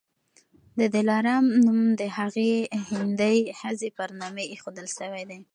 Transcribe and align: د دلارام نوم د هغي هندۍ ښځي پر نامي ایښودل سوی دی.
د 0.79 0.81
دلارام 0.95 1.45
نوم 1.65 1.79
د 1.99 2.01
هغي 2.17 2.51
هندۍ 2.89 3.37
ښځي 3.59 3.89
پر 3.97 4.09
نامي 4.19 4.45
ایښودل 4.51 4.87
سوی 4.99 5.23
دی. 5.29 5.39